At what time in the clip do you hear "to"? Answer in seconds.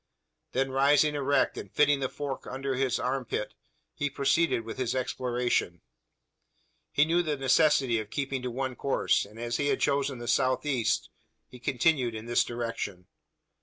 8.41-8.49